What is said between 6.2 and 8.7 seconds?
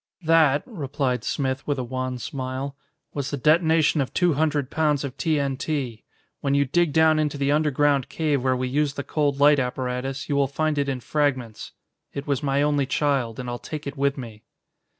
When you dig down into the underground cave where we